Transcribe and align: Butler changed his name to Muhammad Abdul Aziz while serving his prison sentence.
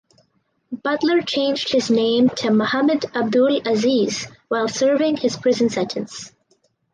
Butler 0.71 1.21
changed 1.21 1.71
his 1.71 1.91
name 1.91 2.29
to 2.37 2.49
Muhammad 2.49 3.05
Abdul 3.13 3.61
Aziz 3.67 4.25
while 4.47 4.67
serving 4.67 5.17
his 5.17 5.37
prison 5.37 5.69
sentence. 5.69 6.31